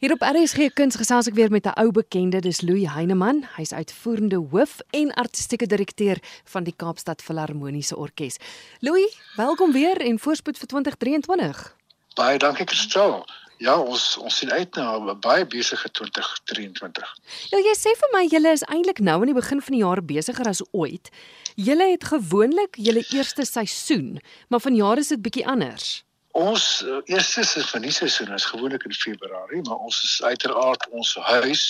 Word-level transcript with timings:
Hier 0.00 0.12
op 0.12 0.22
RSG 0.24 0.70
Kuns 0.72 0.96
gesels 0.96 1.26
ek 1.28 1.34
weer 1.36 1.50
met 1.52 1.66
'n 1.68 1.76
ou 1.76 1.90
bekende, 1.92 2.40
dis 2.40 2.60
Louis 2.60 2.88
Heineman. 2.88 3.44
Hy's 3.56 3.72
uitvoerende 3.72 4.36
hoof 4.36 4.78
en 4.90 5.12
artistieke 5.12 5.66
direkteur 5.66 6.16
van 6.44 6.64
die 6.64 6.72
Kaapstad 6.76 7.22
Filharmoniese 7.22 7.96
Orkees. 7.96 8.36
Louis, 8.78 9.20
welkom 9.36 9.72
weer 9.72 10.00
en 10.00 10.18
voorspoed 10.18 10.58
vir 10.58 10.66
2023. 10.66 11.76
Baie 12.14 12.38
dankie 12.38 12.64
Kristal. 12.64 13.26
Ja, 13.56 13.78
ons 13.80 14.16
ons 14.16 14.36
sien 14.36 14.50
uit 14.50 14.74
na 14.74 14.96
'n 14.96 15.20
baie 15.20 15.46
besige 15.46 15.90
2023. 15.90 17.16
Ja, 17.50 17.58
jy 17.58 17.74
sê 17.76 17.92
vir 18.00 18.08
my 18.12 18.26
julle 18.26 18.52
is 18.52 18.64
eintlik 18.64 18.98
nou 18.98 19.20
aan 19.20 19.32
die 19.34 19.40
begin 19.40 19.60
van 19.60 19.72
die 19.72 19.84
jaar 19.84 20.04
besigger 20.04 20.46
as 20.48 20.62
ooit. 20.70 21.10
Julle 21.54 21.90
het 21.90 22.04
gewoonlik 22.04 22.76
julle 22.76 23.04
eerste 23.12 23.44
seisoen, 23.44 24.20
maar 24.48 24.60
vanjaar 24.60 24.98
is 24.98 25.08
dit 25.08 25.22
bietjie 25.22 25.46
anders. 25.46 26.04
Ons 26.38 26.82
uh, 26.86 27.00
eerste 27.10 27.42
sinfonieseisoen 27.44 28.32
is 28.32 28.44
gewoonlik 28.44 28.84
in 28.86 28.94
Februarie, 28.94 29.62
maar 29.62 29.76
ons 29.76 30.02
is 30.02 30.22
uiteraard 30.22 30.88
ons 30.88 31.14
huis, 31.14 31.64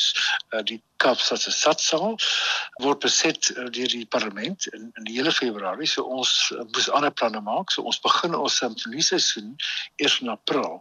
uh, 0.51 0.60
die 0.62 0.82
Kaapstad 1.00 1.40
se 1.40 1.52
Satsaal 1.54 2.16
word 2.82 3.00
beset 3.04 3.50
uh, 3.56 3.66
deur 3.72 3.88
die 3.92 4.06
parlement 4.06 4.66
in, 4.77 4.90
in 5.00 5.09
die 5.09 5.16
hele 5.16 5.32
Februarie. 5.32 5.88
So 5.88 6.04
ons 6.04 6.32
uh, 6.54 6.64
moes 6.74 6.90
ander 6.96 7.12
planne 7.12 7.40
maak. 7.45 7.73
So 7.73 7.84
ons 7.88 8.00
begin 8.04 8.36
ons 8.36 8.59
sinfonieseisoen 8.60 9.54
eers 10.02 10.18
in 10.20 10.32
April. 10.32 10.80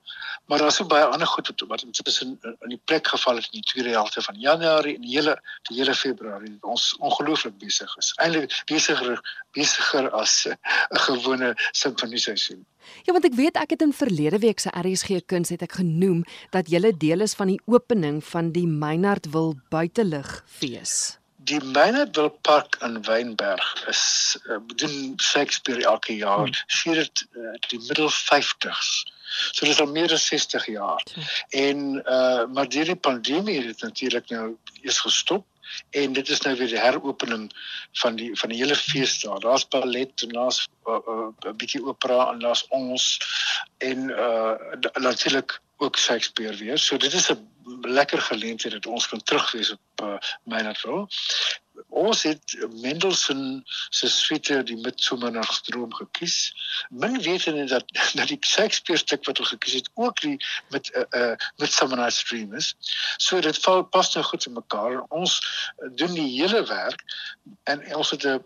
Maar 0.51 0.65
daar's 0.65 0.79
so 0.81 0.87
baie 0.91 1.05
ander 1.07 1.27
goed 1.27 1.51
wat 1.51 1.65
wat 1.71 1.85
intussen 1.87 2.35
in, 2.43 2.57
in 2.67 2.75
die 2.75 2.81
plek 2.91 3.07
geval 3.07 3.39
het 3.39 3.47
in 3.51 3.61
die 3.61 3.67
tweede 3.71 3.95
helfte 3.95 4.23
van 4.25 4.39
Januarie 4.39 4.95
en 4.97 5.05
die 5.07 5.15
hele 5.15 5.37
die 5.69 5.79
hele 5.79 5.95
Februarie. 5.95 6.57
Ons 6.61 6.91
ongelooflik 6.99 7.57
besig 7.63 7.95
is. 8.01 8.11
Eintlik 8.23 8.55
besiger 8.71 9.21
besiger 9.57 10.11
as 10.11 10.45
'n 10.47 10.99
gewone 11.07 11.53
sinfonieseisoen. 11.71 12.65
Ja, 13.05 13.13
want 13.13 13.25
ek 13.25 13.35
weet 13.37 13.57
ek 13.59 13.75
het 13.75 13.83
in 13.85 13.93
verlede 13.93 14.39
week 14.41 14.59
se 14.59 14.71
RSG 14.73 15.21
kuns 15.25 15.51
het 15.53 15.63
ek 15.65 15.79
genoem 15.79 16.23
dat 16.55 16.70
jy 16.71 16.91
deel 16.97 17.21
is 17.25 17.35
van 17.37 17.51
die 17.51 17.59
opening 17.65 18.21
van 18.25 18.51
die 18.55 18.67
Meinhardwil 18.67 19.55
buitelug 20.09 20.44
fees. 20.45 21.18
Die 21.36 21.63
Meinhardwil 21.63 22.29
Park 22.41 22.77
in 22.82 23.05
Wynberg 23.05 23.85
is 23.88 24.38
uh, 24.49 24.57
doen 24.76 25.13
Shakespeare 25.18 25.84
elke 25.84 26.16
jaar 26.16 26.46
hmm. 26.46 26.54
sedert 26.68 27.27
uh, 27.32 27.54
die 27.70 27.79
middel 27.79 28.10
50s. 28.10 28.90
So 29.51 29.66
dit 29.66 29.74
is 29.74 29.79
al 29.79 29.91
meer 29.91 30.12
as 30.13 30.26
60 30.26 30.66
jaar. 30.66 31.04
En 31.49 32.01
uh 32.05 32.46
maar 32.54 32.70
deur 32.70 32.85
die 32.85 32.96
pandemie 32.96 33.55
het 33.57 33.66
dit 33.66 33.82
natuurlik 33.82 34.29
nou 34.29 34.57
eers 34.82 34.99
gestop 34.99 35.46
en 35.90 36.13
dit 36.13 36.29
is 36.29 36.41
nou 36.41 36.55
weer 36.57 36.68
die 36.68 36.82
heropening 36.82 37.46
van 38.01 38.16
die 38.18 38.32
van 38.41 38.49
die 38.49 38.57
hele 38.57 38.76
fees 38.76 39.20
daar. 39.21 39.40
Daar's 39.40 39.68
ballet 39.68 40.26
en 40.26 40.34
daar's 40.34 40.66
'n 40.66 40.91
uh, 40.91 41.29
uh, 41.46 41.54
bietjie 41.54 41.85
opera 41.85 42.32
en 42.34 42.40
daar's 42.40 42.66
ons 42.70 43.20
en 43.77 44.10
uh 44.10 44.57
natuurlik 44.98 45.60
ook 45.80 45.98
Shakespeare 45.98 46.55
weer. 46.55 46.77
So 46.77 46.98
dit 46.98 47.13
is 47.13 47.30
'n 47.32 47.48
lekker 47.82 48.22
geleentheid 48.22 48.74
dat 48.74 48.85
ons 48.85 49.08
kan 49.08 49.24
terugwees 49.24 49.72
op 49.72 50.02
uh, 50.04 50.18
Meinerville 50.44 51.08
ons 51.99 52.23
het 52.23 52.55
Mendelssohn 52.81 53.63
se 53.89 54.09
suite 54.09 54.61
die 54.63 54.77
Midsomernachtsdroom 54.79 55.93
gekies. 55.93 56.37
Min 56.89 57.19
wetende 57.25 57.65
dat 57.71 57.85
dat 58.17 58.27
die 58.31 58.39
Shakespeare 58.45 58.99
stuk 59.01 59.25
wat 59.27 59.39
ons 59.39 59.53
gekies 59.55 59.79
het 59.81 59.89
ook 59.93 60.21
die 60.21 60.37
met 60.70 60.91
'n 60.93 61.05
uh, 61.17 61.21
uh, 61.21 61.35
Midsomernachtsdream 61.57 62.53
is. 62.53 62.75
So 63.17 63.41
dit 63.41 63.57
val 63.65 63.83
pas 63.83 64.13
nou 64.13 64.25
goed 64.25 64.45
in 64.45 64.53
mekaar. 64.53 65.03
Ons 65.09 65.39
doen 65.95 66.13
die 66.13 66.29
hele 66.41 66.63
werk 66.67 67.03
en 67.63 67.95
ons 67.95 68.09
het 68.16 68.25
'n 68.25 68.44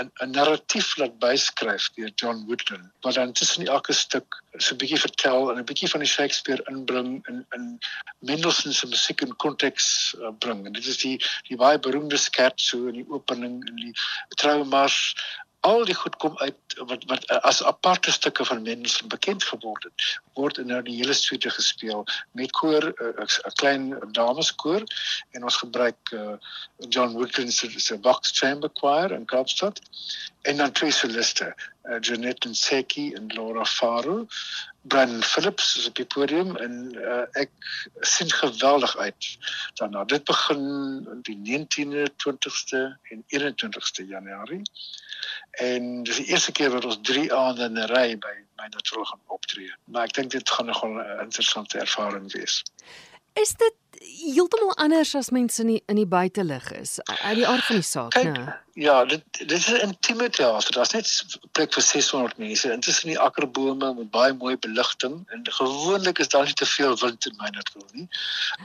'n 0.00 0.10
'n 0.22 0.30
narratief 0.30 0.96
laat 0.96 1.18
byskryf 1.18 1.90
deur 1.94 2.12
John 2.14 2.44
Woodland 2.46 2.90
wat 3.00 3.14
dan 3.14 3.32
tussen 3.32 3.66
elke 3.66 3.92
stuk 3.92 4.42
so 4.58 4.74
'n 4.74 4.78
bietjie 4.78 5.00
vertel 5.00 5.50
en 5.50 5.58
'n 5.58 5.64
bietjie 5.64 5.88
van 5.88 6.00
die 6.00 6.08
Shakespeare 6.08 6.62
inbring 6.70 7.26
in 7.28 7.46
in 7.50 7.78
Mendelssohn 8.18 8.72
se 8.72 8.86
musiek 8.86 9.20
in 9.20 9.36
konteks 9.36 10.14
uh, 10.18 10.28
bring. 10.38 10.66
En 10.66 10.72
dit 10.72 10.86
is 10.86 10.98
die 10.98 11.16
die 11.48 11.56
baie 11.56 11.78
beroemde 11.78 12.16
skerts 12.16 12.66
so 12.68 12.89
in 12.92 13.00
die 13.02 13.08
opening 13.08 13.60
in 13.72 13.84
die 13.86 13.94
troumas 14.42 14.98
al 15.60 15.84
die 15.84 15.94
goed 15.94 16.16
kom 16.16 16.38
uit 16.38 16.76
wat 16.88 17.04
wat 17.10 17.26
as 17.48 17.62
aparte 17.68 18.12
stukke 18.12 18.44
van 18.48 18.62
mense 18.62 19.06
bekend 19.12 19.44
geword 19.44 19.84
het 19.84 20.06
word 20.38 20.60
in 20.62 20.70
nou 20.72 20.80
die 20.86 20.96
hele 21.00 21.16
suite 21.16 21.50
gespeel 21.56 22.06
met 22.38 22.52
koor 22.60 22.86
eh, 22.90 23.10
'n 23.10 23.28
uh, 23.28 23.52
klein 23.62 23.84
dameskoor 24.16 24.86
en 25.36 25.44
ons 25.44 25.56
gebruik 25.56 26.12
uh, 26.12 26.36
John 26.88 27.12
Woodland 27.12 27.52
se 27.52 27.68
se 27.80 27.98
box 27.98 28.32
chamber 28.38 28.70
choir 28.80 29.12
in 29.12 29.24
Kaapstad 29.24 29.80
en 30.42 30.56
dan 30.56 30.72
twee 30.72 30.92
soliste 30.92 31.52
uh, 31.84 32.00
Janet 32.00 32.44
Nseki 32.44 33.12
en 33.14 33.26
Laura 33.26 33.64
Faro 33.64 34.26
Brandon 34.82 35.22
Phillips 35.22 35.76
is 35.76 35.86
op 35.86 35.94
die 35.94 36.06
podium 36.06 36.56
en 36.56 36.76
uh, 36.96 37.24
ek 37.32 37.50
sien 38.00 38.30
geweldig 38.32 38.96
uit 38.96 39.28
daarna. 39.74 40.04
Dit 40.04 40.24
begin 40.24 40.62
die 41.26 41.36
19de, 41.36 42.06
20ste 42.24 42.80
en 43.12 43.24
21ste 43.36 44.06
Januarie. 44.08 44.62
En 45.50 46.02
dis 46.02 46.16
die 46.16 46.26
eerste 46.32 46.52
keer 46.52 46.70
wat 46.70 46.84
ons 46.84 46.98
3 47.02 47.28
aande 47.34 47.68
in 47.68 47.78
'n 47.78 47.90
ry 47.92 48.16
by 48.18 48.34
my 48.56 48.68
natuur 48.72 49.06
gaan 49.06 49.20
optree. 49.26 49.72
Maar 49.84 50.08
ek 50.08 50.14
dink 50.14 50.30
dit 50.30 50.50
gaan 50.50 50.66
nogal 50.66 50.96
'n 50.96 51.20
interessante 51.28 51.78
ervaring 51.78 52.32
wees. 52.32 52.62
Is 53.32 53.54
dit 53.54 53.74
heeltemal 54.00 54.74
anders 54.76 55.14
as 55.14 55.30
mense 55.30 55.60
in 55.62 55.68
die, 55.74 55.82
in 55.86 55.98
die 56.00 56.08
buitelug 56.08 56.70
is 56.72 56.98
uit 57.04 57.36
die 57.36 57.46
aard 57.46 57.64
van 57.68 57.80
die 57.80 57.84
saak, 57.84 58.16
né? 58.24 58.44
Ja, 58.80 59.04
dit 59.04 59.22
dit 59.38 59.52
is 59.52 59.66
'n 59.68 59.80
intieme 59.86 60.30
teater. 60.30 60.72
Daar's 60.72 60.92
net 60.92 61.08
plek 61.52 61.72
vir 61.74 61.82
600 61.82 62.38
mense 62.38 62.72
intussen 62.72 63.08
die 63.08 63.18
akkerbome 63.18 63.94
met 63.94 64.10
baie 64.10 64.32
mooi 64.32 64.56
beligting 64.56 65.24
en 65.28 65.44
gewoonlik 65.44 66.18
is 66.18 66.28
daar 66.28 66.44
nie 66.44 66.54
te 66.54 66.66
veel 66.66 66.96
wind 66.98 67.26
in 67.26 67.36
my 67.36 67.48
natuur 67.50 67.88
nie. 67.92 68.08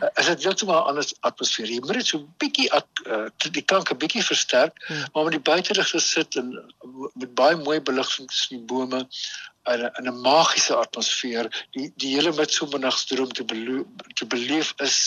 Uh, 0.02 0.10
is 0.16 0.26
dit 0.26 0.44
heeltemal 0.44 0.82
'n 0.84 0.88
ander 0.88 1.12
atmosfeer. 1.20 1.68
Jy 1.68 1.80
moet 1.80 1.94
dit 1.94 2.08
so 2.08 2.18
'n 2.18 2.34
bietjie 2.38 2.70
uh, 2.74 3.28
die 3.52 3.66
klanke 3.66 3.96
bietjie 3.96 4.24
versterk, 4.24 4.74
hmm. 4.88 5.06
maar 5.14 5.24
met 5.24 5.34
die 5.34 5.52
buitelug 5.52 5.90
gesit 5.90 6.36
en 6.36 6.74
met 7.14 7.34
baie 7.34 7.56
mooi 7.56 7.82
beligting 7.82 8.28
tussen 8.30 8.58
die 8.58 8.66
bome 8.66 9.08
in 9.74 9.82
'n 9.86 9.92
in 10.00 10.08
'n 10.08 10.22
magiese 10.22 10.76
atmosfeer 10.76 11.50
die 11.72 11.92
die 11.96 12.14
hele 12.16 12.34
midsomernagdroom 12.34 13.32
te 13.32 13.46
te 14.14 14.26
beleef 14.26 14.74
is 14.78 14.98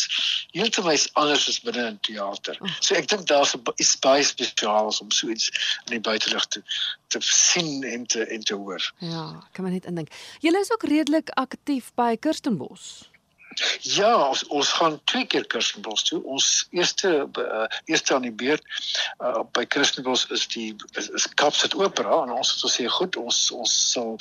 heeltemal 0.51 0.99
anders 1.13 1.49
as 1.49 1.61
binne 1.61 1.85
'n 1.91 1.99
teater. 2.01 2.57
Oh. 2.61 2.69
So 2.81 2.95
ek 2.95 3.09
dink 3.09 3.27
daar's 3.27 3.55
is 3.77 3.99
baie 3.99 4.23
spesiaals 4.23 5.01
om 5.01 5.11
so 5.11 5.29
iets 5.29 5.49
in 5.87 5.93
die 5.97 6.05
buitelug 6.11 6.47
te 6.47 6.63
te 7.09 7.19
sien 7.21 7.85
en 7.85 8.07
te 8.07 8.27
en 8.27 8.41
te 8.41 8.55
hoor. 8.55 8.93
Ja, 8.99 9.49
kan 9.53 9.65
maar 9.65 9.73
net 9.73 9.85
indink. 9.85 10.09
Julle 10.41 10.61
is 10.61 10.73
ook 10.73 10.83
redelik 10.83 11.31
aktief 11.31 11.93
by 11.95 12.17
Kirstenbos. 12.17 13.09
Ja, 13.81 14.29
ons 14.29 14.45
ons 14.47 14.73
gaan 14.79 15.01
twee 15.05 15.27
keer 15.27 15.47
Kirstenbos 15.47 16.05
toe. 16.09 16.21
Ons 16.25 16.67
eerste 16.71 17.29
uh, 17.39 17.67
eerste 17.85 18.15
aan 18.15 18.27
die 18.27 18.35
beurt 18.45 18.65
uh, 19.19 19.43
by 19.57 19.65
Kirstenbos 19.67 20.27
is 20.35 20.47
die 20.55 20.71
is, 21.01 21.11
is 21.19 21.29
Kapstad 21.41 21.75
Opera 21.75 22.23
en 22.23 22.35
ons 22.37 22.53
het 22.55 22.65
gesê 22.67 22.89
goed, 22.99 23.17
ons 23.17 23.41
ons 23.57 23.77
sal 23.93 24.17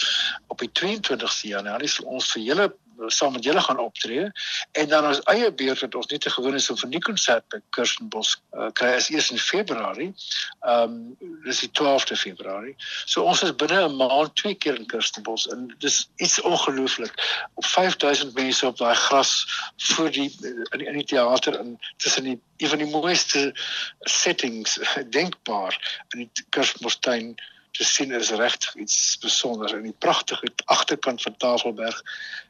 op 0.48 0.64
die 0.64 0.72
22ste 0.80 1.54
Januarie 1.54 1.92
ons 2.06 2.32
vir 2.34 2.46
julle 2.50 2.70
saam 3.06 3.32
met 3.32 3.44
julle 3.44 3.62
gaan 3.62 3.80
optree 3.80 4.32
en 4.72 4.88
dan 4.88 5.08
ons 5.08 5.22
eie 5.32 5.52
beurt 5.54 5.80
wat 5.80 5.96
ons 5.96 6.08
net 6.08 6.26
'n 6.26 6.36
gewone 6.36 6.60
simfoniekonsert 6.60 7.48
by 7.50 7.60
Kirstenbos 7.70 8.38
uh, 8.54 8.70
kry 8.74 8.96
is 8.96 9.10
eers 9.10 9.32
in 9.32 9.38
Februarie. 9.38 10.14
Ehm 10.62 10.84
um, 10.84 11.18
dis 11.44 11.60
die 11.60 11.72
12de 11.80 12.18
Februarie. 12.18 12.76
So 13.06 13.24
ons 13.24 13.44
is 13.44 13.56
binne 13.56 13.88
'n 13.88 13.96
maand 13.96 14.36
twee 14.36 14.56
keer 14.56 14.76
in 14.76 14.86
Kirstenbos 14.86 15.48
en 15.48 15.76
dis 15.80 16.10
iets 16.16 16.42
ongelooflik. 16.42 17.14
Op 17.54 17.66
5000 17.66 18.34
mense 18.34 18.66
op 18.68 18.78
daai 18.78 18.96
gras 18.96 19.48
voor 19.78 20.12
die 20.12 20.30
in 20.72 20.78
die, 20.78 20.88
in 20.88 20.98
die 20.98 21.06
teater 21.06 21.60
in 21.60 21.80
tussen 21.98 22.24
die 22.24 22.40
een 22.58 22.70
van 22.70 22.78
die 22.78 22.90
mooiste 22.90 23.54
settings 24.00 24.80
denkbaar 25.10 26.04
in 26.10 26.20
die 26.20 26.32
Kirstenbostuin 26.50 27.36
te 27.78 27.86
sien 27.86 28.12
is 28.12 28.30
regtig 28.30 28.76
iets 28.76 28.96
spesiaals 29.12 29.76
in 29.78 29.86
die 29.86 29.96
pragtige 30.06 30.50
agterkant 30.66 31.22
van 31.22 31.38
Tafelberg. 31.38 32.02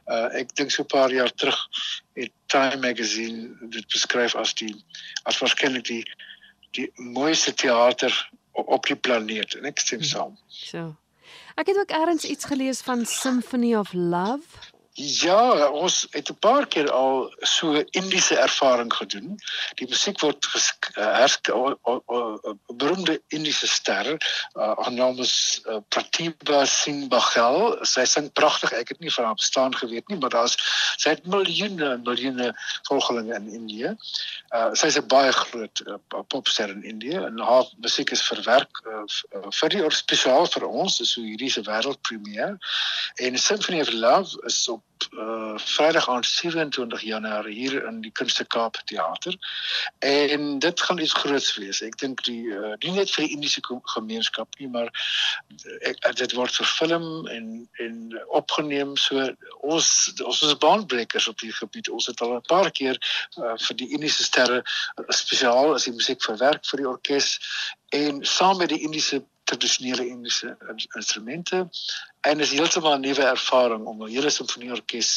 Uh 0.08 0.40
ek 0.40 0.54
dink 0.56 0.72
so 0.72 0.82
'n 0.82 0.92
paar 0.92 1.12
jaar 1.12 1.32
terug 1.34 1.58
het 2.14 2.32
Time 2.46 2.80
Magazine 2.80 3.68
dit 3.74 3.86
beskryf 3.88 4.34
as 4.34 4.54
die 4.54 4.74
as 5.24 5.38
waarskynlik 5.38 5.84
die 5.84 6.04
die 6.76 6.90
mooiste 6.96 7.54
teater 7.54 8.12
op, 8.52 8.68
op 8.68 8.86
die 8.86 8.96
planeet 8.96 9.54
en 9.54 9.64
ek 9.64 9.78
stem 9.78 10.02
saam. 10.02 10.38
So. 10.48 10.96
Ek 11.58 11.66
het 11.66 11.78
ook 11.78 11.90
eers 11.90 12.24
iets 12.24 12.44
gelees 12.44 12.80
van 12.80 13.06
Symphony 13.06 13.74
of 13.74 13.92
Love. 13.92 14.77
Ja, 15.00 15.70
ons 15.70 16.06
het 16.10 16.30
'n 16.30 16.38
paar 16.38 16.66
keer 16.66 16.90
al 16.90 17.34
so 17.38 17.84
Indiese 17.90 18.36
ervaring 18.36 18.94
gedoen. 18.94 19.38
Die 19.74 19.86
musiek 19.88 20.20
word 20.20 20.46
hersk 20.94 21.48
'n 21.48 22.58
beroemde 22.66 23.22
Indiese 23.28 23.66
ster, 23.66 24.06
uh, 24.54 24.72
haar 24.76 24.92
naam 24.92 25.18
is 25.18 25.62
uh, 25.66 25.76
Pratibha 25.88 26.64
Singh 26.64 27.08
Baghel. 27.08 27.78
Sy 27.82 28.04
sing 28.04 28.32
pragtig. 28.32 28.72
Ek 28.72 28.88
het 28.88 28.98
nie 28.98 29.12
van 29.12 29.24
haar 29.24 29.34
bestaan 29.34 29.76
geweet 29.76 30.08
nie, 30.08 30.18
maar 30.18 30.30
daar's 30.30 30.56
sy 30.96 31.14
het 31.14 31.26
miljoene 31.26 31.96
miljoene 32.02 32.50
volgelinge 32.82 33.34
in 33.34 33.48
Indië. 33.52 33.94
Uh, 34.50 34.74
sy 34.74 34.86
is 34.86 34.98
'n 34.98 35.06
baie 35.06 35.32
groot 35.32 35.82
uh, 35.86 35.94
popster 36.26 36.68
in 36.68 36.82
Indië 36.82 37.22
en 37.22 37.38
haar 37.38 37.70
musiek 37.76 38.10
is 38.10 38.26
verwerk 38.26 38.82
uh, 38.86 39.06
vir 39.60 39.68
die 39.68 39.90
spesiaal 39.90 40.46
vir 40.46 40.66
ons, 40.66 40.98
dis 40.98 41.12
so 41.12 41.22
hierdie 41.22 41.50
se 41.50 41.62
wêreldpremiere. 41.62 42.58
En 43.14 43.38
Symphony 43.38 43.80
of 43.80 43.92
Love 43.92 44.42
is 44.46 44.68
op 44.68 44.82
uh 45.12 45.58
Vrydag 45.58 46.08
aan 46.08 46.24
27 46.24 47.00
Januarie 47.02 47.54
hier 47.54 47.84
in 47.86 48.00
die 48.00 48.10
Kunste 48.10 48.44
Kaap 48.44 48.76
Theater. 48.84 49.36
En 49.98 50.58
dit 50.58 50.80
gaan 50.80 50.98
iets 50.98 51.12
groots 51.12 51.56
wees. 51.56 51.80
Ek 51.82 51.98
dink 51.98 52.24
die 52.24 52.46
uh, 52.54 52.74
nie 52.84 52.94
net 52.96 53.10
vir 53.10 53.24
die 53.26 53.34
Indiese 53.36 53.62
gemeenskap 53.94 54.58
nie, 54.58 54.68
maar 54.68 54.90
ek, 55.88 56.02
dit 56.20 56.34
word 56.38 56.54
verfilm 56.60 57.26
en 57.32 57.68
en 57.84 57.96
opgeneem 58.40 58.96
so 58.96 59.28
ons 59.60 59.88
ons 60.24 60.42
is 60.42 60.58
baanbrekers 60.62 61.28
op 61.28 61.40
hierdie 61.40 61.58
gebied. 61.58 61.90
Ons 61.90 62.10
het 62.10 62.20
al 62.20 62.36
'n 62.38 62.46
paar 62.50 62.70
keer 62.70 62.98
uh, 63.38 63.56
vir 63.66 63.76
die 63.76 63.90
Indiese 63.94 64.24
sterre 64.24 64.62
spesiaal 65.08 65.74
as 65.74 65.88
die 65.88 65.96
musiek 65.96 66.22
verwerk 66.22 66.66
vir 66.66 66.84
die 66.84 66.88
orkes 66.88 67.34
en 67.96 68.24
saam 68.24 68.58
met 68.58 68.68
die 68.68 68.82
Indiese 68.84 69.24
tradisionele 69.48 70.06
Indiese 70.06 70.56
instrumente 71.00 71.68
en 72.28 72.40
is 72.44 72.52
heeltemal 72.56 72.96
'n 72.98 73.04
nuwe 73.06 73.24
ervaring 73.24 73.86
om 73.86 74.02
'n 74.02 74.12
hele 74.14 74.30
simfonieorkes 74.30 75.10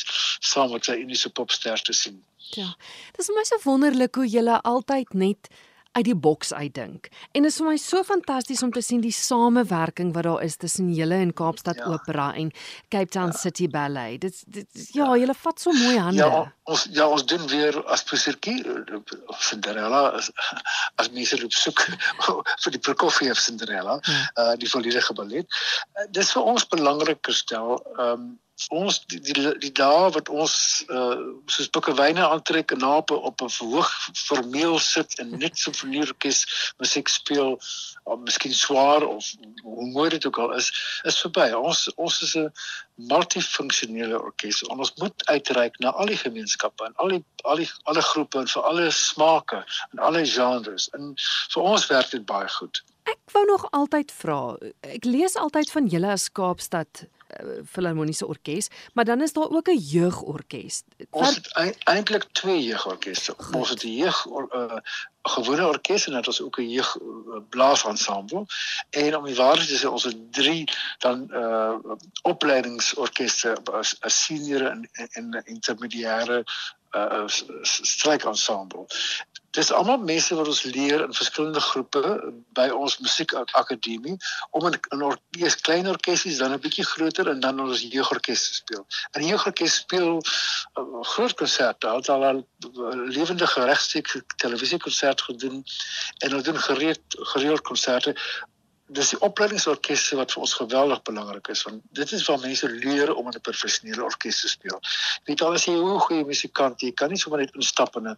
saam 0.51 0.71
met 0.71 0.85
sy 0.85 0.95
Indiese 1.03 1.29
popster 1.29 1.81
te 1.81 1.93
sien. 1.93 2.23
Ja. 2.55 2.75
Dit 3.11 3.19
is 3.19 3.29
my 3.35 3.43
so 3.43 3.59
wonderlik 3.63 4.15
hoe 4.15 4.27
jy 4.27 4.43
altyd 4.61 5.13
net 5.13 5.47
uit 5.91 6.05
die 6.07 6.15
boks 6.15 6.53
uitdink. 6.53 7.09
En 7.31 7.43
dit 7.43 7.51
is 7.51 7.57
vir 7.59 7.67
my 7.67 7.77
so 7.81 8.03
fantasties 8.07 8.63
om 8.63 8.71
te 8.71 8.83
sien 8.85 9.01
die 9.03 9.13
samewerking 9.15 10.13
wat 10.15 10.23
daar 10.27 10.43
is 10.45 10.55
tussen 10.61 10.91
julle 10.95 11.17
en 11.19 11.33
Kaapstad 11.35 11.81
ja. 11.81 11.89
Opera 11.91 12.29
en 12.39 12.51
Cape 12.93 13.11
Town 13.11 13.33
ja. 13.33 13.39
City 13.39 13.67
Ballet. 13.69 14.21
Dit 14.21 14.43
dit 14.47 14.67
ja, 14.95 15.05
ja 15.05 15.17
julle 15.23 15.35
vat 15.43 15.59
so 15.59 15.75
mooi 15.75 15.97
hande. 15.97 16.23
Ja, 16.23 16.43
ons 16.71 16.85
ja, 16.95 17.07
ons 17.07 17.25
doen 17.27 17.43
weer 17.51 17.81
as 17.91 18.05
Pusertjie 18.07 18.63
Cinderella 19.39 20.03
as 20.19 20.31
as 21.01 21.11
mense 21.11 21.41
loop 21.41 21.55
soek 21.55 21.83
vir 22.63 22.77
die 22.77 22.83
Prokofiev 22.87 23.39
Cinderella, 23.39 23.99
ja. 24.05 24.21
uh 24.45 24.55
die 24.61 24.69
volledige 24.69 25.15
ballet. 25.17 25.59
Uh, 25.97 26.07
dis 26.15 26.31
vir 26.35 26.47
ons 26.53 26.67
belangrik 26.71 27.19
gestel. 27.27 27.77
Um 27.99 28.31
ons 28.69 28.99
die 29.05 29.19
die, 29.19 29.57
die 29.59 29.71
dae 29.71 30.09
wat 30.15 30.29
ons 30.29 30.55
uh 30.89 31.15
soos 31.51 31.69
bukkewyne 31.75 32.23
aantrek 32.27 32.71
en 32.71 32.83
nape 32.83 33.15
op 33.15 33.41
'n 33.41 33.49
verhoog 33.49 33.91
formeel 34.15 34.79
sit 34.79 35.19
en 35.19 35.37
net 35.37 35.57
so 35.57 35.71
vernieurkes 35.71 36.73
musiek 36.77 37.07
speel 37.07 37.59
of 38.03 38.19
miskien 38.19 38.53
swaar 38.53 39.03
of 39.07 39.33
hoe 39.63 39.87
mooi 39.91 40.09
dit 40.09 40.25
ook 40.25 40.37
al 40.37 40.53
is 40.53 40.71
is 41.03 41.19
verby. 41.21 41.51
Ons 41.53 41.93
ons 41.95 42.21
is 42.21 42.35
'n 42.35 42.51
multifunksionele 42.95 44.21
orkes 44.21 44.61
en 44.63 44.79
ons 44.79 44.93
moet 44.95 45.25
uitreik 45.25 45.79
na 45.79 45.89
al 45.89 46.05
die 46.05 46.17
gemeenskappe 46.17 46.85
en 46.85 46.95
al 46.95 47.07
die 47.07 47.23
al 47.43 47.55
die 47.55 47.69
alle 47.83 48.01
groepe 48.01 48.39
en 48.39 48.47
vir 48.47 48.63
alle 48.63 48.91
smake 48.91 49.65
en 49.91 49.99
alle 49.99 50.25
genres. 50.25 50.89
En 50.93 51.15
vir 51.53 51.63
ons 51.63 51.87
werk 51.87 52.11
dit 52.11 52.25
baie 52.25 52.49
goed. 52.49 52.83
Ek 53.03 53.33
wou 53.33 53.45
nog 53.45 53.65
altyd 53.71 54.11
vra 54.11 54.57
ek 54.81 55.05
lees 55.05 55.35
altyd 55.35 55.71
van 55.71 55.87
julle 55.87 56.11
as 56.11 56.29
Kaapstad 56.31 57.07
filharmoniese 57.65 58.27
orkes, 58.27 58.67
maar 58.93 59.05
dan 59.05 59.21
is 59.21 59.33
daar 59.33 59.49
ook 59.49 59.67
'n 59.67 59.77
jeugorkes. 59.77 60.83
Ons 61.09 61.35
het 61.35 61.83
eintlik 61.83 62.23
twee 62.31 62.63
jeugorkeste. 62.63 63.35
Ons 63.51 63.69
het 63.69 63.83
'n 63.83 63.95
jeug 63.95 64.25
uh, 64.25 64.77
gewone 65.21 65.67
orkes 65.67 66.05
en 66.05 66.11
dan 66.11 66.19
het 66.19 66.27
ons 66.27 66.41
ook 66.41 66.57
'n 66.59 66.69
jeug 66.69 66.97
uh, 67.01 67.37
blaasensemble. 67.49 68.45
En 68.89 69.17
om 69.17 69.25
die 69.25 69.35
waarheid 69.35 69.67
te 69.67 69.79
sê, 69.79 69.85
ons 69.87 70.03
het 70.03 70.33
drie 70.33 70.71
dan 70.97 71.27
uh 71.33 71.73
opleidingsorkeste 72.21 73.57
as, 73.71 73.95
as 73.99 74.23
senior 74.23 74.65
en 74.65 74.89
en 75.11 75.41
intermediêre 75.45 76.43
uh 76.91 77.27
strykensemble 77.61 78.85
dis 79.51 79.71
almal 79.71 79.97
mense 79.99 80.35
wat 80.35 80.47
ons 80.47 80.63
leer 80.63 81.01
in 81.03 81.13
verskillende 81.13 81.61
groepe 81.61 82.01
by 82.57 82.67
ons 82.75 82.97
musiekakademie 83.03 84.15
om 84.57 84.67
in 84.69 84.77
'n 84.95 85.03
orkes 85.07 85.57
klein 85.67 85.89
orkesie 85.91 86.35
dan 86.37 86.53
'n 86.53 86.59
bietjie 86.65 86.85
groter 86.85 87.27
en 87.27 87.39
dan 87.39 87.59
ons 87.59 87.81
jeugorkes 87.81 88.43
speel. 88.55 88.85
En 89.11 89.25
jeugorkes 89.25 89.75
speel 89.75 90.21
uh, 90.21 91.03
groot 91.13 91.33
konserte, 91.33 91.87
al 91.87 92.03
al, 92.05 92.23
al 92.23 92.45
lewendige 93.17 93.65
regstreeks 93.65 94.17
televisiekonsert 94.35 95.21
gedoen 95.21 95.63
en 96.17 96.29
hulle 96.29 96.43
doen 96.43 96.59
gereeld 96.59 97.01
gereeld 97.33 97.61
konserte 97.61 98.15
dis 98.95 99.11
die 99.13 99.19
opleidingsorkeste 99.23 100.17
wat 100.19 100.33
vir 100.33 100.43
ons 100.45 100.53
geweldig 100.59 101.01
belangrik 101.07 101.47
is 101.53 101.63
want 101.67 101.83
dit 101.97 102.13
is 102.17 102.25
waar 102.27 102.41
mense 102.43 102.69
leer 102.69 103.13
om 103.13 103.29
in 103.29 103.37
'n 103.37 103.47
professionele 103.47 104.03
orkes 104.03 104.41
te 104.41 104.49
speel. 104.49 104.79
Weet 105.25 105.41
al 105.41 105.53
as 105.53 105.65
jy 105.65 105.75
'n 105.75 105.99
goeie 106.07 106.25
musikant 106.25 106.81
jy 106.81 106.91
kan 106.91 107.09
nie 107.09 107.21
sommer 107.23 107.39
net 107.39 107.55
instap 107.55 107.95
in 107.95 108.07
'n 108.07 108.17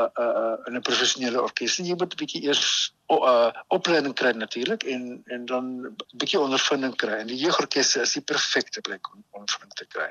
uh, 0.00 0.24
uh, 0.24 0.56
in 0.66 0.76
'n 0.76 0.82
professionele 0.82 1.42
orkes 1.42 1.78
nie. 1.78 1.88
Jy 1.88 1.96
moet 1.96 2.12
'n 2.14 2.20
bietjie 2.22 2.42
eers 2.48 2.92
uh, 3.08 3.50
opleiding 3.68 4.14
kry 4.14 4.32
natuurlik 4.32 4.82
en 4.82 5.22
en 5.26 5.46
dan 5.46 5.64
'n 5.86 5.96
bietjie 6.20 6.40
ondervinding 6.40 6.96
kry. 6.96 7.16
En 7.22 7.26
die 7.26 7.42
jeugorkeste 7.46 8.00
is 8.00 8.12
die 8.12 8.26
perfekte 8.32 8.80
plek 8.80 9.12
om 9.12 9.24
ondervinding 9.30 9.74
te 9.74 9.86
kry. 9.86 10.10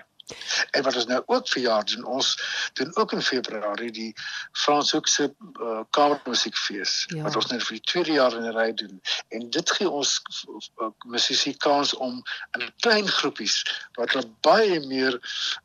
En 0.71 0.83
wat 0.83 0.95
ons 0.95 1.05
nou 1.05 1.23
ook 1.25 1.47
verjaar 1.47 1.85
doen, 1.85 2.03
ons 2.03 2.37
doen 2.73 2.95
ook 2.95 3.11
in 3.11 3.21
Februarie 3.21 3.91
die 3.91 4.13
Franshoekse 4.51 5.33
uh, 5.61 5.79
Kamermusiekfees 5.89 7.05
ja. 7.07 7.23
wat 7.23 7.35
ons 7.35 7.49
net 7.51 7.63
vir 7.63 7.77
die 7.77 7.85
tweede 7.91 8.15
jaar 8.15 8.35
in 8.37 8.47
'n 8.47 8.55
ry 8.55 8.69
doen. 8.73 9.01
En 9.35 9.49
dit 9.49 9.71
gee 9.71 9.89
ons 9.89 10.21
uh, 10.79 10.87
musisië 11.05 11.57
kans 11.57 11.93
om 11.93 12.21
in 12.57 12.71
klein 12.79 13.07
groepies 13.07 13.57
wat 13.99 14.15
hulle 14.15 14.29
baie 14.47 14.79
meer 14.87 15.19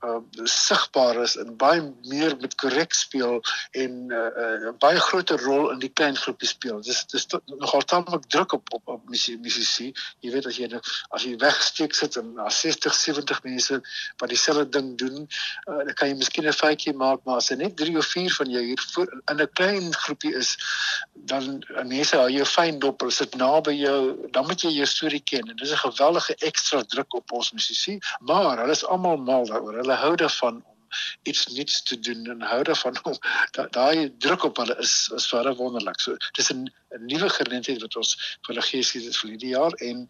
uh, 0.05 0.19
sigbaar 0.43 1.23
is 1.23 1.37
en 1.37 1.57
baie 1.57 1.83
meer 2.11 2.37
met 2.41 2.55
korrek 2.55 2.93
speel 2.93 3.41
en 3.71 4.07
'n 4.07 4.13
uh, 4.13 4.67
uh, 4.67 4.75
baie 4.79 5.01
groter 5.01 5.41
rol 5.43 5.71
in 5.71 5.79
die 5.79 5.93
klein 5.93 6.17
groepies 6.17 6.57
speel. 6.59 6.83
Dis 6.83 7.05
dis 7.07 7.27
nogal 7.47 7.83
tamelik 7.83 8.27
druk 8.27 8.53
op 8.53 8.75
op, 8.75 8.89
op 8.89 9.09
musisië. 9.09 9.93
Jy 10.21 10.31
weet 10.33 10.47
as 10.47 10.57
jy 10.57 10.69
as 11.09 11.23
jy 11.23 11.37
wegsteek 11.37 11.95
sit 11.95 12.17
en 12.17 12.35
na 12.35 12.51
60, 12.51 12.95
70 12.95 13.43
mense 13.43 13.81
wat 14.19 14.29
die 14.29 14.39
dieselfde 14.49 14.69
ding 14.69 14.99
doen, 14.99 15.27
uh, 15.71 15.85
dan 15.85 15.95
kan 15.95 16.09
jy 16.09 16.15
miskien 16.15 16.47
'n 16.47 16.53
foutjie 16.53 16.93
maak, 16.93 17.25
maar 17.25 17.37
as 17.37 17.49
dit 17.49 17.59
net 17.59 17.77
3 17.77 17.97
of 17.99 18.07
4 18.07 18.35
van 18.35 18.51
jou 18.51 18.63
hier 18.63 18.81
voor, 18.93 19.23
in 19.31 19.41
'n 19.41 19.53
klein 19.53 19.95
groepie 19.95 20.35
is, 20.35 20.57
dan 21.15 21.65
uh, 21.69 21.85
mense 21.85 22.17
hou 22.17 22.31
jou 22.31 22.45
fyn 22.45 22.79
dop, 22.79 23.01
hulle 23.01 23.13
sit 23.13 23.35
naby 23.35 23.73
jou, 23.73 24.29
dan 24.31 24.47
moet 24.47 24.63
jy 24.63 24.71
jou 24.71 24.87
storie 24.87 25.23
ken 25.23 25.49
en 25.49 25.57
dis 25.57 25.73
'n 25.73 25.85
geweldige 25.85 26.35
ekstra 26.35 26.83
druk 26.83 27.15
op 27.15 27.33
ons 27.33 27.53
musisië, 27.53 27.99
maar 28.21 28.59
hulle 28.59 28.73
is 28.73 28.85
almal 28.85 29.17
mal 29.17 29.47
daaroor. 29.47 29.75
Hulle 29.83 29.95
hou 29.95 30.17
daarvan 30.17 30.65
iets 31.23 31.47
niets 31.47 31.83
te 31.83 31.99
doen 32.01 32.27
en 32.27 32.43
hou 32.43 32.63
daarvan 32.63 32.97
om 33.03 33.17
daai 33.71 34.17
druk 34.19 34.43
op 34.43 34.57
hulle 34.57 34.77
is 34.81 35.11
is 35.15 35.29
baie 35.29 35.55
wonderlik. 35.55 36.01
So 36.01 36.17
dis 36.33 36.51
'n 36.53 36.73
nuwe 36.99 37.29
geleentheid 37.29 37.81
wat 37.81 37.97
ons 37.97 38.17
vir 38.17 38.55
hulle 38.55 38.63
gee 38.63 38.83
hier 38.93 39.13
vir 39.13 39.37
die 39.37 39.53
jaar 39.53 39.73
en 39.73 40.09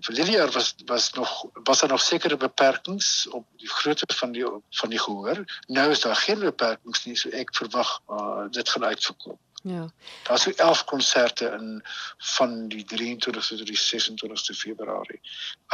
verlede 0.00 0.30
jaar 0.30 0.50
was 0.50 0.74
was 0.84 1.12
nog 1.12 1.46
was 1.52 1.80
daar 1.80 1.88
nog 1.88 2.00
sekere 2.00 2.36
beperkings 2.36 3.28
op 3.28 3.46
die 3.56 3.68
grootte 3.68 4.14
van 4.14 4.32
die 4.32 4.46
van 4.70 4.90
die 4.90 4.98
gehoor. 4.98 5.44
Nou 5.66 5.90
is 5.90 6.00
daar 6.00 6.16
geen 6.16 6.38
beperkings 6.38 7.04
nie, 7.04 7.16
so 7.16 7.28
ek 7.28 7.54
verwag 7.54 8.00
uh, 8.08 8.44
dit 8.50 8.68
gaan 8.68 8.84
uitverkoop. 8.84 9.38
Ja. 9.66 9.90
Daar's 10.22 10.42
so 10.42 10.50
11 10.50 10.84
konserte 10.84 11.46
in 11.58 11.82
van 12.16 12.68
die 12.68 12.84
23ste 12.84 13.56
tot 13.58 13.66
die 13.66 13.78
26ste 13.78 14.54
Februarie. 14.54 15.20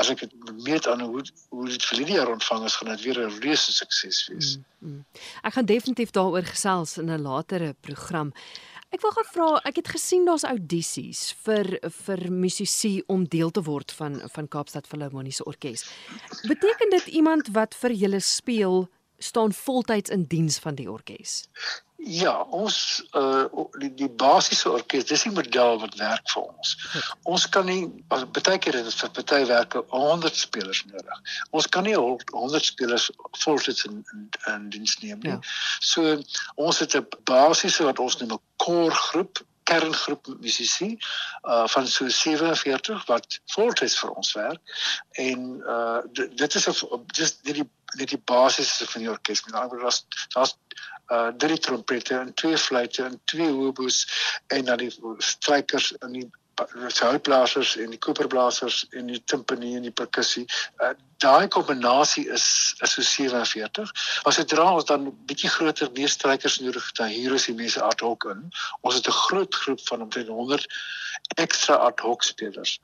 As 0.00 0.08
ek 0.08 0.23
dit 0.25 0.32
meet 0.64 0.87
aan 0.88 1.00
hoe 1.00 1.20
hoe 1.49 1.68
dit 1.68 1.85
verlede 1.85 2.12
jaar 2.12 2.32
ontvang 2.32 2.64
is, 2.64 2.76
gaan 2.80 2.88
dit 2.88 3.02
weer 3.02 3.20
'n 3.26 3.40
reuse 3.40 3.73
sukses 3.73 4.26
wees. 4.28 4.56
Mm, 4.56 4.88
mm. 4.88 5.04
Ek 5.42 5.52
gaan 5.52 5.68
definitief 5.68 6.11
daaroor 6.11 6.42
gesels 6.42 6.97
in 6.99 7.11
'n 7.11 7.20
latere 7.20 7.75
program. 7.80 8.32
Ek 8.92 9.00
wil 9.00 9.12
gevra, 9.16 9.46
ek 9.64 9.78
het 9.80 9.88
gesien 9.94 10.26
daar's 10.28 10.44
audisies 10.44 11.30
vir 11.46 11.78
vir 12.04 12.20
musisi 12.28 12.99
om 13.08 13.22
deel 13.25 13.49
te 13.50 13.62
word 13.64 13.94
van 13.96 14.18
van 14.34 14.49
Kaapstad 14.52 14.88
Filharmoniese 14.90 15.46
Orkees. 15.49 15.87
Beteken 16.44 16.92
dit 16.92 17.06
iemand 17.22 17.49
wat 17.56 17.72
vir 17.80 17.96
julle 17.96 18.20
speel 18.20 18.84
staan 19.16 19.56
voltyds 19.56 20.12
in 20.12 20.26
diens 20.28 20.58
van 20.61 20.76
die 20.76 20.90
orkes? 20.92 21.46
Ja, 22.04 22.32
ons 22.50 22.76
uh 23.14 23.44
die, 23.78 23.90
die 23.94 24.09
basiese 24.09 24.71
orkes, 24.71 25.04
dis 25.06 25.23
die 25.23 25.30
model 25.30 25.78
wat 25.82 25.94
werk 26.00 26.30
vir 26.32 26.42
ons. 26.42 26.73
Ons 27.30 27.44
kan 27.54 27.68
nie 27.68 27.85
as 28.14 28.25
baie 28.35 28.59
keer 28.59 28.78
het 28.80 28.97
vir 28.99 29.12
party 29.18 29.38
werke 29.47 29.85
100 29.92 30.40
spelers 30.40 30.82
nodig. 30.90 31.37
Ons 31.50 31.68
kan 31.71 31.87
nie 31.87 31.94
100 31.94 32.64
spelers 32.66 33.06
voltyds 33.44 33.87
in, 33.87 34.02
in 34.14 34.26
in 34.54 34.68
diens 34.75 34.97
neem 35.04 35.23
nie. 35.23 35.37
Ja. 35.37 35.38
So 35.78 36.18
ons 36.56 36.82
het 36.82 36.97
'n 36.99 37.06
basiese 37.30 37.87
wat 37.87 38.02
ons 38.02 38.18
noem 38.18 38.35
'n 38.35 38.42
core 38.56 38.94
groep 38.94 39.44
kerngroep 39.71 40.26
musisi 40.40 40.99
uh 41.47 41.68
van 41.68 41.87
so 41.87 42.09
47 42.09 43.06
wat 43.06 43.38
voltyds 43.54 43.99
vir 43.99 44.11
ons 44.11 44.32
werk 44.32 44.61
en 45.12 45.62
uh 45.62 46.00
dit 46.35 46.54
is 46.54 46.66
'n 46.68 47.06
dis 47.14 47.38
die 47.42 47.68
net 47.99 48.09
die 48.09 48.23
basis 48.25 48.82
van 48.88 49.04
die 49.04 49.11
orkes. 49.11 49.42
Woorde 49.47 49.82
daar's 49.82 50.06
daar's 50.35 50.56
uh 51.09 51.30
drie 51.37 51.59
trompette 51.59 52.14
en 52.14 52.35
twee 52.35 52.59
fluitte 52.59 53.04
en 53.04 53.21
twee 53.25 53.50
hobos 53.50 54.06
en 54.47 54.64
dan 54.64 54.78
die 54.78 54.92
strykers 55.18 55.92
en 55.99 56.12
die 56.12 56.30
houtblasers 57.00 57.76
en 57.76 57.90
die 57.90 57.99
koperblasers 57.99 58.87
en 58.90 59.06
die 59.06 59.23
timpani 59.25 59.76
en 59.76 59.88
die 59.88 59.94
perkussie. 60.02 60.47
Uh 60.78 60.92
daai 61.23 61.49
kombinasie 61.49 62.25
is 62.35 62.75
is 62.82 62.94
so 62.94 63.02
47. 63.02 63.90
As 64.26 64.37
dit 64.37 64.49
dra 64.49 64.73
ons 64.75 64.85
dan 64.85 65.11
bietjie 65.26 65.50
groter 65.50 65.90
meer 65.94 66.11
strykers 66.11 66.59
nodig 66.61 66.90
te 66.99 67.06
hier 67.06 67.35
is 67.35 67.47
die 67.47 67.54
mense 67.54 67.82
ad 67.82 68.00
hoc 68.02 68.26
in. 68.30 68.49
Ons 68.82 68.99
het 68.99 69.09
'n 69.09 69.21
groot 69.26 69.54
groep 69.54 69.80
van 69.88 70.02
omtrent 70.02 70.28
100 70.28 70.66
ekstra 71.37 71.75
ad 71.75 72.00
hoc 72.00 72.23
spelers. 72.23 72.80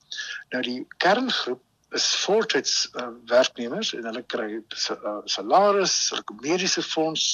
Nou 0.51 0.63
die 0.63 0.87
kerngroep 0.99 1.63
is 1.97 2.07
voltyds 2.25 2.89
uh, 2.95 3.09
werknemers 3.27 3.95
en 3.97 4.05
hulle 4.05 4.23
kry 4.27 4.49
uh, 4.59 5.19
salaris, 5.25 5.95
hulle 6.13 6.41
mediese 6.43 6.83
fonds, 6.83 7.29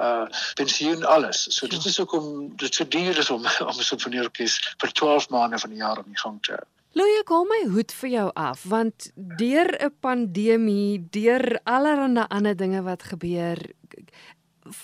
uh 0.00 0.24
pensioen 0.58 1.04
alles. 1.04 1.44
So 1.56 1.66
dit 1.66 1.82
ja. 1.82 1.90
is 1.90 2.00
ook 2.00 2.12
om 2.12 2.56
dit 2.56 2.74
se 2.74 2.88
duur 2.88 3.18
is 3.18 3.30
om 3.30 3.44
om 3.70 3.76
'n 3.76 3.88
simfonieorkes 3.90 4.56
vir 4.80 4.92
12 4.92 5.28
maande 5.28 5.58
van 5.58 5.70
die 5.70 5.82
jaar 5.82 5.98
om 5.98 6.08
die 6.08 6.20
gang 6.20 6.42
te 6.42 6.56
hou. 6.56 6.66
Louie, 6.94 7.22
kom 7.26 7.48
my 7.50 7.64
hoed 7.74 7.92
vir 7.92 8.10
jou 8.10 8.30
af 8.34 8.64
want 8.70 9.10
deur 9.14 9.68
'n 9.82 9.94
pandemie, 10.00 11.06
deur 11.10 11.60
allerlei 11.64 12.26
ander 12.28 12.56
dinge 12.56 12.82
wat 12.82 13.02
gebeur, 13.02 13.58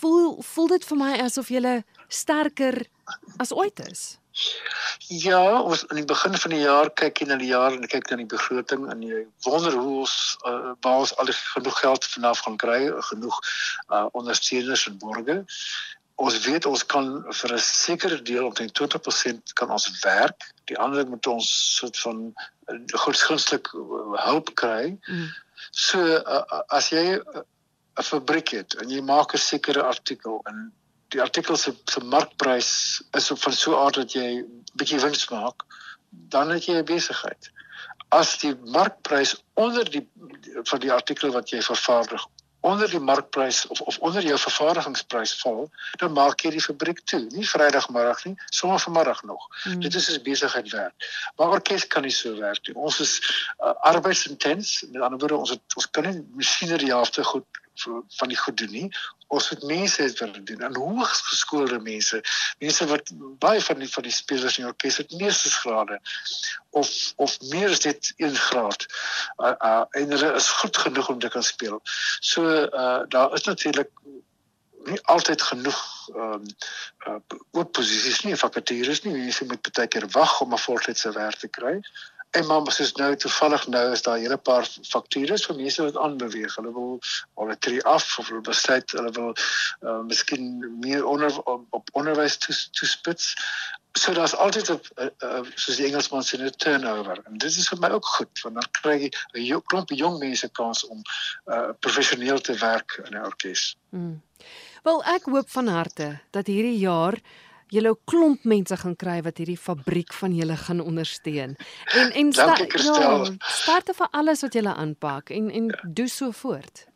voel 0.00 0.42
voel 0.42 0.68
dit 0.68 0.84
vir 0.84 0.96
my 0.96 1.12
asof 1.24 1.48
jy 1.48 1.82
sterker 2.10 2.82
as 3.38 3.52
ooit 3.52 3.78
is. 3.90 4.18
Ja, 5.10 5.60
ons 5.60 5.82
aan 5.88 5.98
die 5.98 6.06
begin 6.06 6.36
van 6.38 6.52
die 6.54 6.62
jaar 6.62 6.90
kyk 7.02 7.22
jy 7.22 7.26
na 7.28 7.36
die 7.40 7.50
jaar 7.50 7.74
en 7.74 7.86
kyk 7.90 8.06
dan 8.08 8.22
die 8.22 8.30
begroting 8.30 8.86
en 8.92 9.02
jy 9.02 9.24
wonder 9.46 9.74
hoe 9.74 9.96
ons 10.04 10.14
uh, 10.46 10.72
waar 10.86 11.02
ons 11.02 11.14
al 11.18 11.32
genoeg 11.54 11.80
geld 11.82 12.06
vanaf 12.14 12.42
gaan 12.46 12.58
kry, 12.62 12.80
genoeg 13.10 13.40
uh, 13.88 14.06
ondersteuners 14.12 14.86
en 14.90 15.00
borgers. 15.02 15.64
Ons 16.20 16.38
weet 16.44 16.66
ons 16.68 16.86
kan 16.86 17.10
vir 17.26 17.54
'n 17.56 17.62
sekere 17.64 18.22
deel 18.22 18.46
omtrent 18.46 18.74
20% 18.78 19.54
kan 19.58 19.70
ons 19.70 19.88
werk. 20.04 20.50
Die 20.70 20.78
ander 20.78 21.08
moet 21.08 21.26
ons 21.26 21.48
soort 21.76 21.98
van 22.06 22.26
uh, 22.30 22.80
godsgunstig 23.04 23.72
hulp 24.26 24.54
kry. 24.54 24.98
Mm. 25.08 25.30
So 25.70 25.98
uh, 25.98 26.62
as 26.68 26.90
jy 26.94 27.18
'n 27.18 28.06
fabriek 28.06 28.54
het 28.54 28.78
en 28.78 28.90
jy 28.90 29.00
maak 29.02 29.34
'n 29.34 29.42
sekere 29.42 29.82
artikel 29.82 30.40
en 30.46 30.70
die 31.10 31.22
artikel 31.22 31.56
se 31.56 31.74
se 31.84 32.00
markprys 32.04 32.72
is 33.18 33.30
op 33.30 33.42
van 33.42 33.52
so 33.52 33.72
'n 33.72 33.80
aard 33.84 33.94
dat 34.02 34.12
jy 34.12 34.44
bietjie 34.74 35.00
wins 35.00 35.28
maak, 35.28 35.64
dan 36.10 36.50
het 36.50 36.64
jy 36.64 36.76
'n 36.78 36.84
besigheid. 36.84 37.50
As 38.08 38.38
die 38.38 38.54
markprys 38.54 39.36
onder 39.54 39.90
die 39.90 40.08
van 40.70 40.80
die 40.80 40.92
artikel 40.92 41.30
wat 41.30 41.50
jy 41.50 41.62
vervaardig 41.62 42.26
onder 42.60 42.90
die 42.90 43.00
markprys 43.00 43.66
of 43.66 43.80
of 43.80 43.98
onder 43.98 44.22
jou 44.22 44.38
vervaardigingsprys 44.38 45.34
val, 45.40 45.70
dan 45.98 46.12
maak 46.12 46.40
jy 46.44 46.50
die 46.50 46.62
fabriek 46.62 47.00
toe. 47.08 47.20
Nie 47.32 47.46
Vrydagmiddag 47.48 48.24
nie, 48.24 48.34
sommer 48.52 48.80
vanmiddag 48.80 49.22
nog. 49.22 49.46
Hmm. 49.62 49.80
Dit 49.80 49.94
is 49.94 50.10
'n 50.10 50.22
besigheid 50.22 50.68
werk. 50.70 50.94
Maar 51.36 51.48
orkes 51.48 51.86
kan 51.86 52.02
nie 52.02 52.10
so 52.10 52.36
werk 52.36 52.66
nie. 52.66 52.76
Ons 52.76 53.00
is 53.00 53.14
uh, 53.60 53.72
arbeidsintens. 53.80 54.84
Met 54.90 55.02
ander 55.02 55.18
woorde, 55.18 55.36
ons 55.36 55.50
het, 55.50 55.62
ons 55.74 55.90
kan 55.90 56.04
nie 56.04 56.26
masjinerie 56.34 56.92
halfte 56.92 57.24
goed 57.24 57.46
van 58.18 58.28
die 58.28 58.36
goed 58.36 58.56
doen 58.56 58.70
nie. 58.70 58.88
Ons 59.26 59.48
het 59.48 59.62
mense 59.62 60.02
het 60.02 60.18
wat 60.18 60.38
doen 60.46 60.60
en 60.66 60.76
hoogs 60.76 61.20
geskoolde 61.28 61.78
mense, 61.80 62.22
mense 62.58 62.86
wat 62.90 63.12
baie 63.42 63.60
van 63.62 63.78
die 63.78 63.90
van 63.92 64.02
die 64.02 64.12
spelers 64.12 64.58
in 64.58 64.64
die 64.64 64.72
orkes 64.72 64.96
het 65.02 65.12
meestersgrade 65.20 66.00
of 66.70 66.90
of 67.16 67.36
meer 67.52 67.70
as 67.70 67.84
dit 67.86 68.12
1 68.16 68.36
graad. 68.36 68.86
Uh, 69.36 69.54
uh, 69.58 69.84
en 69.90 70.16
hulle 70.16 70.32
is 70.34 70.48
goed 70.62 70.76
genoeg 70.76 71.08
om 71.08 71.18
te 71.18 71.28
kan 71.28 71.46
speel. 71.46 71.80
So 72.20 72.44
uh, 72.44 73.00
daar 73.08 73.32
is 73.34 73.46
natuurlik 73.46 73.90
nie 74.84 75.00
altyd 75.02 75.42
genoeg 75.42 75.80
ehm 76.14 76.32
um, 76.32 76.46
uh, 77.06 77.18
oop 77.50 77.72
posisies 77.72 78.22
nie, 78.24 78.36
vakatures 78.36 79.02
nie. 79.04 79.12
Mense 79.12 79.44
moet 79.44 79.72
baie 79.76 79.88
keer 79.88 80.06
wag 80.16 80.40
om 80.40 80.54
'n 80.54 80.64
voltydse 80.64 81.12
werk 81.12 81.38
te 81.38 81.48
kry. 81.48 81.80
En 82.30 82.46
mos 82.46 82.80
is 82.80 82.92
nou 82.94 83.16
toevallig 83.16 83.66
nou 83.66 83.92
is 83.92 84.02
daar 84.02 84.18
'n 84.18 84.22
hele 84.22 84.36
paar 84.36 84.66
faktures 84.82 85.46
vir 85.46 85.56
mense 85.56 85.82
wat 85.82 85.96
aanbeweeg. 85.96 86.54
Hulle 86.54 86.72
wil 86.72 87.00
hulle 87.34 87.58
tree 87.58 87.82
af 87.82 88.18
of 88.18 88.28
hulle 88.28 88.40
besluit 88.40 88.90
hulle 88.90 89.10
wil 89.10 89.34
uh, 89.82 90.00
miskien 90.00 90.44
meer 90.80 91.06
onder 91.06 91.42
op, 91.42 91.66
op 91.70 91.88
onderwys 91.92 92.38
toespits. 92.70 93.34
So 93.98 94.12
daar's 94.12 94.36
altyd 94.36 94.70
'n 94.70 94.80
uh, 95.18 95.42
soos 95.54 95.76
die 95.76 95.86
Engelsman 95.86 96.22
sê 96.22 96.38
'n 96.38 96.50
turnover. 96.56 97.20
En 97.24 97.38
dit 97.38 97.56
is 97.56 97.68
vir 97.68 97.78
my 97.78 97.90
ook 97.90 98.06
goed 98.06 98.40
want 98.42 98.54
dan 98.54 98.70
kry 98.70 99.10
jy 99.32 99.54
'n 99.54 99.62
klomp 99.62 99.90
jong 99.90 100.18
mense 100.18 100.48
kans 100.48 100.86
om 100.86 101.02
uh, 101.46 101.68
professioneel 101.78 102.40
te 102.40 102.54
werk 102.54 103.00
in 103.04 103.12
'n 103.16 103.24
orkes. 103.24 103.76
Hmm. 103.90 104.22
Wel 104.82 105.04
ek 105.04 105.24
hoop 105.24 105.50
van 105.50 105.66
harte 105.66 106.20
dat 106.30 106.46
hierdie 106.46 106.78
jaar 106.78 107.18
julle 107.70 107.90
'n 107.90 108.00
klomp 108.04 108.44
mense 108.44 108.76
gaan 108.76 108.96
kry 108.96 109.20
wat 109.22 109.38
hierdie 109.38 109.58
fabriek 109.58 110.12
van 110.12 110.34
julle 110.34 110.56
gaan 110.56 110.80
ondersteun. 110.80 111.56
En 111.94 112.12
en 112.12 112.32
sta, 112.32 112.56
ja, 112.56 113.24
start 113.38 113.90
vir 113.96 114.08
alles 114.10 114.40
wat 114.40 114.52
julle 114.52 114.74
aanpak 114.74 115.30
en 115.30 115.50
en 115.50 115.66
ja. 115.66 115.80
doen 115.84 116.08
so 116.08 116.30
voort. 116.30 116.86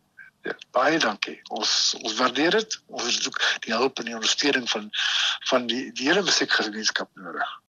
Ja, 0.42 0.56
baie 0.70 0.98
dankie. 0.98 1.40
Ons 1.48 1.96
ons 2.02 2.16
waardeer 2.18 2.50
dit. 2.50 2.80
Ons 2.86 3.22
soek 3.22 3.38
die 3.64 3.72
hulp 3.72 3.98
en 3.98 4.04
die 4.04 4.14
ondersteuning 4.14 4.68
van 4.70 4.90
van 5.48 5.66
die 5.66 5.92
die 5.92 6.08
hele 6.08 6.22
musiekgemeenskap 6.22 7.08
nodig. 7.14 7.60